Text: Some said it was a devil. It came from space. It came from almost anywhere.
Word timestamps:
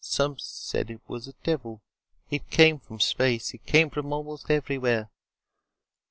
Some 0.03 0.39
said 0.39 0.89
it 0.89 1.01
was 1.07 1.27
a 1.27 1.33
devil. 1.43 1.79
It 2.31 2.49
came 2.49 2.79
from 2.79 2.99
space. 2.99 3.53
It 3.53 3.67
came 3.67 3.91
from 3.91 4.11
almost 4.11 4.49
anywhere. 4.49 5.11